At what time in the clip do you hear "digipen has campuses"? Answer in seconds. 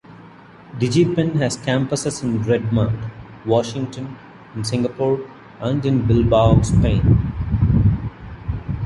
0.79-2.23